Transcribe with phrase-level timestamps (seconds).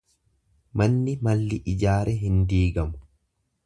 [0.81, 3.05] Manni malli ijaare hin diigamu.